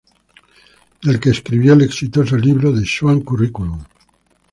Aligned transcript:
Del 1.03 1.19
que 1.19 1.29
escribió 1.29 1.73
el 1.73 1.83
exitoso 1.83 2.35
libro 2.35 2.73
"The 2.73 2.83
Swan 2.87 3.21
Curriculum". 3.21 3.83